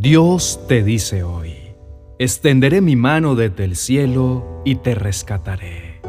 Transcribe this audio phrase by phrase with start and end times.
[0.00, 1.74] Dios te dice hoy,
[2.18, 6.00] extenderé mi mano desde el cielo y te rescataré.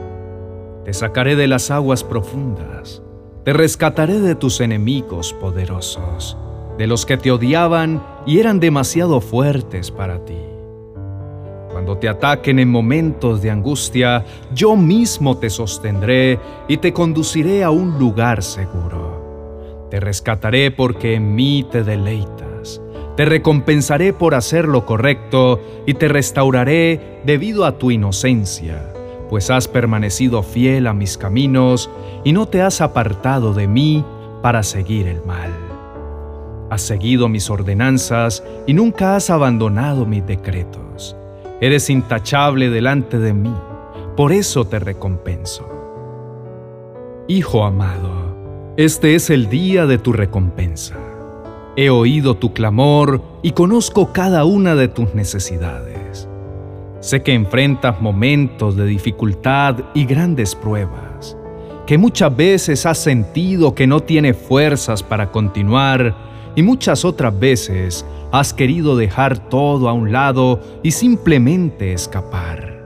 [0.86, 3.04] Te sacaré de las aguas profundas,
[3.44, 6.38] te rescataré de tus enemigos poderosos,
[6.78, 10.40] de los que te odiaban y eran demasiado fuertes para ti.
[11.74, 14.24] Cuando te ataquen en momentos de angustia,
[14.56, 19.88] yo mismo te sostendré y te conduciré a un lugar seguro.
[19.92, 22.51] Te rescataré porque en mí te deleitas.
[23.18, 28.94] Te recompensaré por hacer lo correcto y te restauraré debido a tu inocencia,
[29.30, 31.90] pues has permanecido fiel a mis caminos
[32.24, 34.06] y no te has apartado de mí
[34.42, 35.52] para seguir el mal.
[36.70, 41.18] Has seguido mis ordenanzas y nunca has abandonado mis decretos.
[41.60, 43.54] Eres intachable delante de mí,
[44.16, 45.68] por eso te recompenso.
[47.28, 50.96] Hijo amado, este es el día de tu recompensa.
[51.78, 56.28] He oído tu clamor y conozco cada una de tus necesidades.
[57.00, 61.38] Sé que enfrentas momentos de dificultad y grandes pruebas,
[61.88, 66.14] que muchas veces has sentido que no tienes fuerzas para continuar
[66.56, 72.86] y muchas otras veces has querido dejar todo a un lado y simplemente escapar.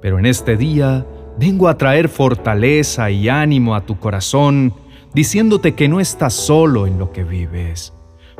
[0.00, 1.04] Pero en este día
[1.36, 4.72] vengo a traer fortaleza y ánimo a tu corazón,
[5.14, 7.93] diciéndote que no estás solo en lo que vives,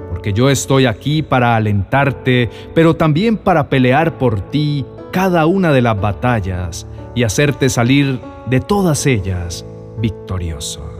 [0.08, 5.82] porque yo estoy aquí para alentarte, pero también para pelear por ti cada una de
[5.82, 9.64] las batallas y hacerte salir de todas ellas
[10.00, 10.94] victorioso.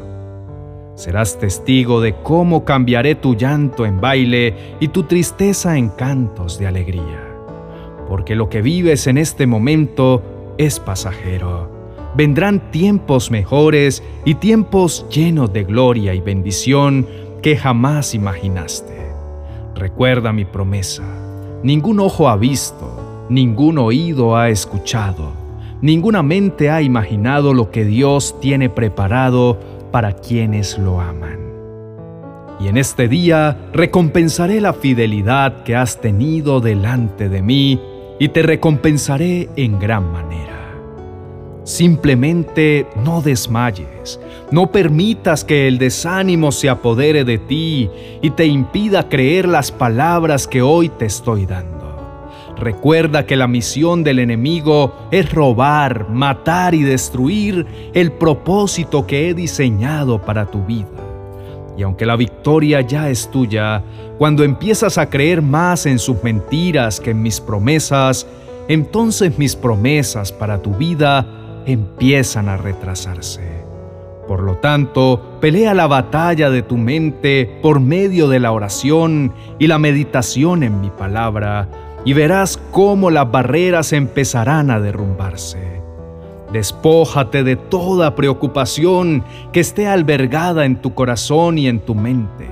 [0.95, 6.69] Serás testigo de cómo cambiaré tu llanto en baile y tu tristeza en cantos de
[6.69, 7.21] alegría.
[8.09, 10.23] Porque lo que vives en este momento
[10.57, 11.69] es pasajero.
[12.17, 17.09] Vendrán tiempos mejores y tiempos llenos de gloria y bendición
[17.45, 18.95] que jamás imaginaste.
[19.75, 21.03] Recuerda mi promesa.
[21.63, 25.35] Ningún ojo ha visto, ningún oído ha escuchado,
[25.83, 29.61] ninguna mente ha imaginado lo que Dios tiene preparado
[29.93, 31.39] para quienes lo aman.
[32.61, 37.79] Y en este día recompensaré la fidelidad que has tenido delante de mí
[38.19, 40.54] y te recompensaré en gran manera.
[41.65, 44.21] Simplemente no desmayes,
[44.51, 50.47] no permitas que el desánimo se apodere de ti y te impida creer las palabras
[50.47, 51.75] que hoy te estoy dando.
[52.59, 59.35] Recuerda que la misión del enemigo es robar, matar y destruir el propósito que he
[59.35, 60.89] diseñado para tu vida.
[61.79, 63.83] Y aunque la victoria ya es tuya,
[64.19, 68.27] cuando empiezas a creer más en sus mentiras que en mis promesas,
[68.69, 71.27] entonces mis promesas para tu vida
[71.67, 73.65] empiezan a retrasarse.
[74.27, 79.67] Por lo tanto, pelea la batalla de tu mente por medio de la oración y
[79.67, 81.69] la meditación en mi palabra,
[82.07, 85.83] y verás cómo las barreras empezarán a derrumbarse.
[86.53, 92.49] Despójate de toda preocupación que esté albergada en tu corazón y en tu mente.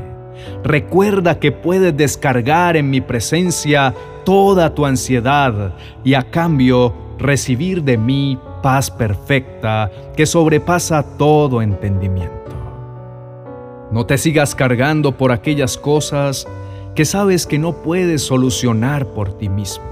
[0.64, 3.94] Recuerda que puedes descargar en mi presencia
[4.24, 5.74] toda tu ansiedad
[6.04, 12.32] y a cambio recibir de mí paz perfecta que sobrepasa todo entendimiento.
[13.90, 16.46] No te sigas cargando por aquellas cosas
[16.94, 19.84] que sabes que no puedes solucionar por ti mismo.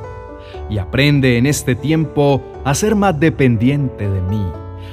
[0.70, 4.44] Y aprende en este tiempo a ser más dependiente de mí,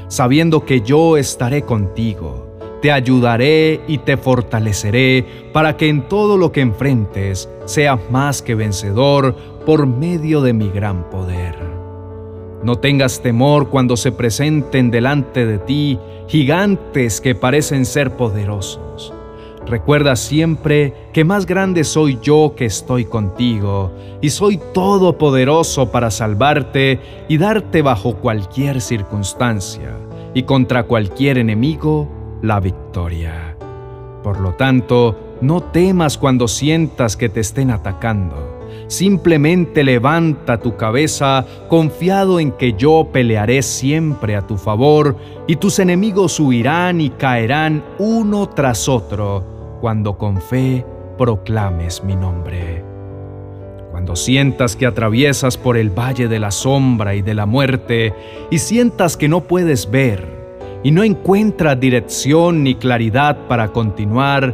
[0.08, 2.48] sabiendo que yo estaré contigo,
[2.82, 8.56] te ayudaré y te fortaleceré para que en todo lo que enfrentes seas más que
[8.56, 11.77] vencedor por medio de mi gran poder.
[12.64, 19.14] No tengas temor cuando se presenten delante de ti gigantes que parecen ser poderosos
[19.68, 23.92] Recuerda siempre que más grande soy yo que estoy contigo,
[24.22, 29.98] y soy todopoderoso para salvarte y darte bajo cualquier circunstancia,
[30.34, 32.08] y contra cualquier enemigo,
[32.42, 33.58] la victoria.
[34.24, 38.57] Por lo tanto, no temas cuando sientas que te estén atacando.
[38.88, 45.18] Simplemente levanta tu cabeza confiado en que yo pelearé siempre a tu favor
[45.48, 50.86] y tus enemigos huirán y caerán uno tras otro cuando con fe
[51.18, 52.84] proclames mi nombre.
[53.92, 58.14] Cuando sientas que atraviesas por el valle de la sombra y de la muerte
[58.52, 60.38] y sientas que no puedes ver
[60.84, 64.54] y no encuentras dirección ni claridad para continuar,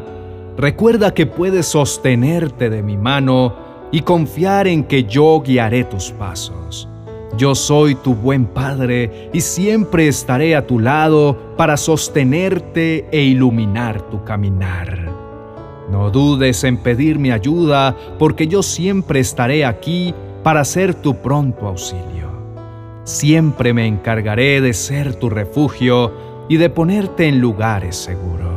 [0.58, 3.54] recuerda que puedes sostenerte de mi mano
[3.94, 6.90] y confiar en que yo guiaré tus pasos.
[7.38, 14.02] Yo soy tu buen Padre y siempre estaré a tu lado para sostenerte e iluminar
[14.10, 15.00] tu caminar.
[15.92, 21.68] No dudes en pedir mi ayuda, porque yo siempre estaré aquí para ser tu pronto
[21.68, 22.32] auxilio.
[23.04, 26.12] Siempre me encargaré de ser tu refugio
[26.50, 28.53] y de ponerte en lugares seguros.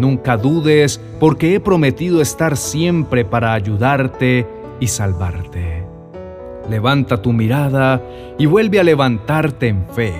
[0.00, 4.46] Nunca dudes, porque he prometido estar siempre para ayudarte
[4.80, 5.84] y salvarte.
[6.70, 8.02] Levanta tu mirada
[8.38, 10.14] y vuelve a levantarte en fe,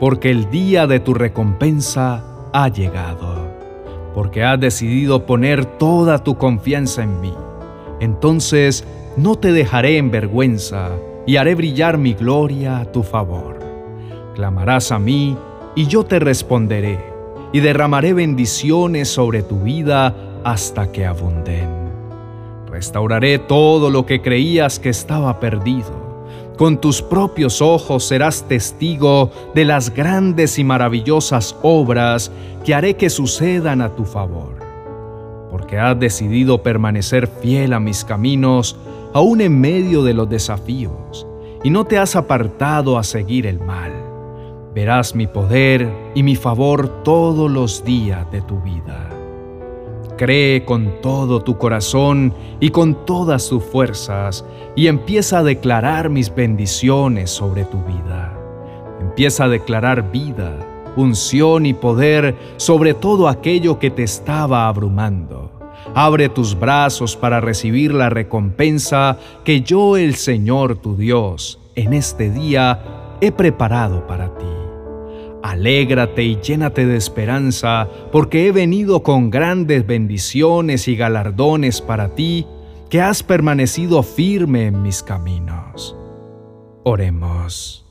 [0.00, 3.46] porque el día de tu recompensa ha llegado,
[4.12, 7.34] porque has decidido poner toda tu confianza en mí.
[8.00, 8.84] Entonces
[9.16, 10.90] no te dejaré en vergüenza
[11.26, 13.60] y haré brillar mi gloria a tu favor.
[14.34, 15.36] Clamarás a mí
[15.76, 17.11] y yo te responderé,
[17.52, 20.14] y derramaré bendiciones sobre tu vida
[20.44, 21.68] hasta que abunden.
[22.70, 26.02] Restauraré todo lo que creías que estaba perdido.
[26.56, 32.30] Con tus propios ojos serás testigo de las grandes y maravillosas obras
[32.64, 34.54] que haré que sucedan a tu favor.
[35.50, 38.76] Porque has decidido permanecer fiel a mis caminos,
[39.12, 41.26] aún en medio de los desafíos,
[41.62, 44.01] y no te has apartado a seguir el mal.
[44.74, 49.08] Verás mi poder y mi favor todos los días de tu vida.
[50.16, 54.44] Cree con todo tu corazón y con todas tus fuerzas
[54.76, 58.38] y empieza a declarar mis bendiciones sobre tu vida.
[59.00, 60.56] Empieza a declarar vida,
[60.96, 65.52] unción y poder sobre todo aquello que te estaba abrumando
[65.94, 72.30] Abre tus brazos para recibir la recompensa que yo, el Señor tu Dios, en este
[72.30, 74.51] día he preparado para ti.
[75.52, 82.46] Alégrate y llénate de esperanza, porque he venido con grandes bendiciones y galardones para ti,
[82.88, 85.94] que has permanecido firme en mis caminos.
[86.84, 87.84] Oremos.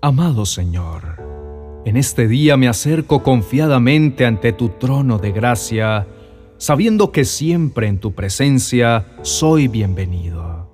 [0.00, 6.06] Amado Señor, en este día me acerco confiadamente ante tu trono de gracia,
[6.56, 10.70] sabiendo que siempre en tu presencia soy bienvenido.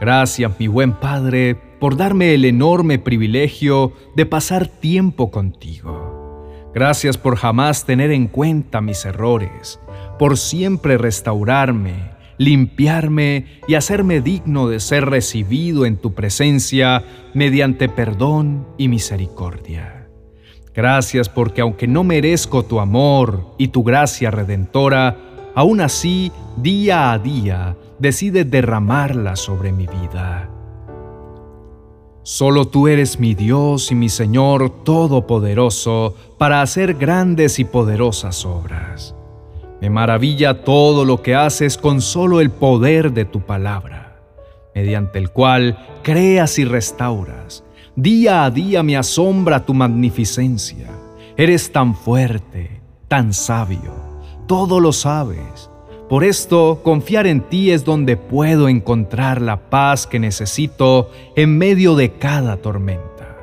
[0.00, 6.44] Gracias, mi buen Padre, por darme el enorme privilegio de pasar tiempo contigo.
[6.74, 9.78] Gracias por jamás tener en cuenta mis errores,
[10.18, 17.04] por siempre restaurarme, limpiarme y hacerme digno de ser recibido en tu presencia
[17.34, 20.08] mediante perdón y misericordia.
[20.74, 27.18] Gracias porque aunque no merezco tu amor y tu gracia redentora, aún así, día a
[27.20, 30.50] día, decides derramarla sobre mi vida.
[32.26, 39.14] Solo tú eres mi Dios y mi Señor Todopoderoso para hacer grandes y poderosas obras.
[39.80, 44.18] Me maravilla todo lo que haces con solo el poder de tu palabra,
[44.74, 47.62] mediante el cual creas y restauras
[47.94, 50.88] Día a día me asombra tu magnificencia.
[51.36, 53.94] Eres tan fuerte, tan sabio,
[54.48, 55.70] todo lo sabes.
[56.08, 61.96] Por esto, confiar en ti es donde puedo encontrar la paz que necesito en medio
[61.96, 63.36] de cada tormenta.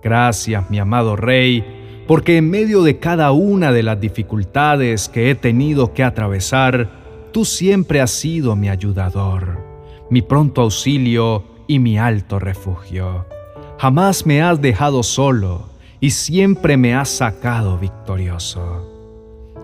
[0.00, 1.64] Gracias, mi amado Rey,
[2.06, 6.90] porque en medio de cada una de las dificultades que he tenido que atravesar,
[7.32, 9.58] tú siempre has sido mi ayudador,
[10.10, 13.26] mi pronto auxilio y mi alto refugio.
[13.78, 18.93] Jamás me has dejado solo y siempre me has sacado victorioso.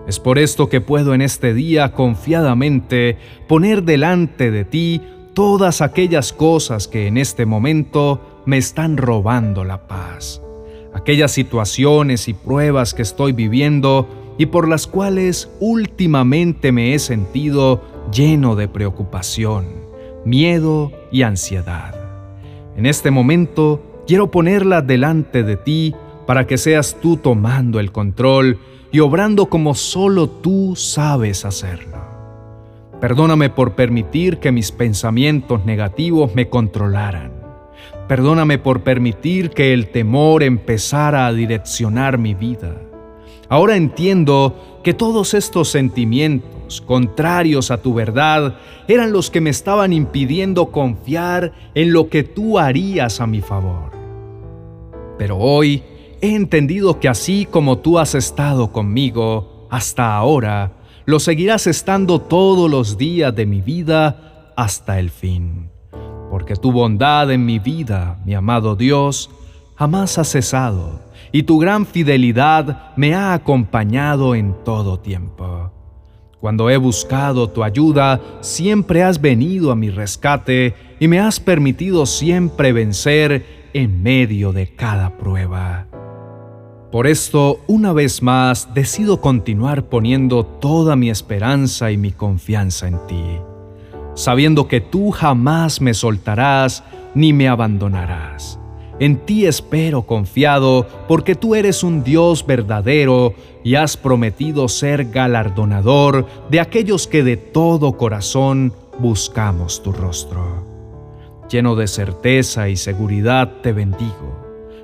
[0.07, 3.17] Es por esto que puedo en este día confiadamente
[3.47, 5.01] poner delante de ti
[5.33, 10.41] todas aquellas cosas que en este momento me están robando la paz,
[10.93, 17.83] aquellas situaciones y pruebas que estoy viviendo y por las cuales últimamente me he sentido
[18.11, 19.67] lleno de preocupación,
[20.25, 21.95] miedo y ansiedad.
[22.75, 28.59] En este momento quiero ponerla delante de ti para que seas tú tomando el control
[28.91, 31.97] y obrando como solo tú sabes hacerlo.
[32.99, 37.31] Perdóname por permitir que mis pensamientos negativos me controlaran.
[38.07, 42.75] Perdóname por permitir que el temor empezara a direccionar mi vida.
[43.49, 48.55] Ahora entiendo que todos estos sentimientos contrarios a tu verdad
[48.87, 53.91] eran los que me estaban impidiendo confiar en lo que tú harías a mi favor.
[55.17, 55.83] Pero hoy
[56.21, 60.73] he entendido que así como tú has estado conmigo hasta ahora,
[61.05, 65.69] lo seguirás estando todos los días de mi vida hasta el fin.
[66.29, 69.29] Porque tu bondad en mi vida, mi amado Dios,
[69.75, 71.01] jamás ha cesado,
[71.31, 75.71] y tu gran fidelidad me ha acompañado en todo tiempo.
[76.39, 82.05] Cuando he buscado tu ayuda, siempre has venido a mi rescate y me has permitido
[82.05, 85.90] siempre vencer en medio de cada prueba.
[86.91, 92.99] Por esto, una vez más, decido continuar poniendo toda mi esperanza y mi confianza en
[93.07, 93.23] ti,
[94.13, 96.83] sabiendo que tú jamás me soltarás
[97.15, 98.59] ni me abandonarás.
[98.99, 106.27] En ti espero confiado, porque tú eres un Dios verdadero y has prometido ser galardonador
[106.49, 110.65] de aquellos que de todo corazón buscamos tu rostro.
[111.49, 114.40] Lleno de certeza y seguridad te bendigo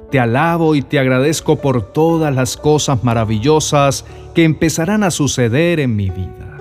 [0.09, 5.95] te alabo y te agradezco por todas las cosas maravillosas que empezarán a suceder en
[5.95, 6.57] mi vida,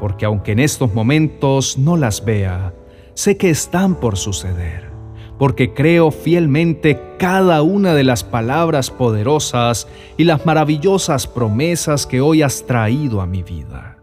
[0.00, 2.74] porque aunque en estos momentos no las vea,
[3.14, 4.90] sé que están por suceder,
[5.38, 12.42] porque creo fielmente cada una de las palabras poderosas y las maravillosas promesas que hoy
[12.42, 13.98] has traído a mi vida.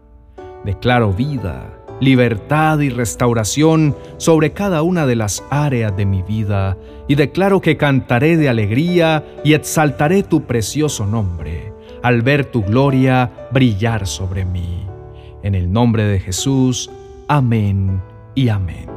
[0.64, 6.76] Declaro vida, libertad y restauración sobre cada una de las áreas de mi vida,
[7.08, 11.72] y declaro que cantaré de alegría y exaltaré tu precioso nombre,
[12.02, 14.86] al ver tu gloria brillar sobre mí.
[15.42, 16.90] En el nombre de Jesús,
[17.28, 18.02] amén
[18.34, 18.95] y amén.